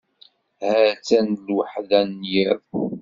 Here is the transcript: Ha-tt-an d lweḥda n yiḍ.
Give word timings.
Ha-tt-an 0.65 1.27
d 1.39 1.39
lweḥda 1.47 2.01
n 2.09 2.13
yiḍ. 2.31 2.63